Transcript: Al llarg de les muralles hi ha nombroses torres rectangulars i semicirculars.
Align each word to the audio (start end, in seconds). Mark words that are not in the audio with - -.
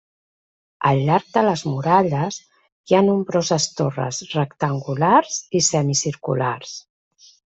Al 0.91 1.01
llarg 1.09 1.27
de 1.35 1.41
les 1.47 1.63
muralles 1.71 2.39
hi 2.39 2.95
ha 2.99 3.03
nombroses 3.09 3.69
torres 3.81 4.23
rectangulars 4.33 5.39
i 5.59 5.63
semicirculars. 5.71 6.75